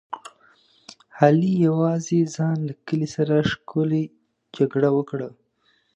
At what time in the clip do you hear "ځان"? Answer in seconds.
2.35-2.57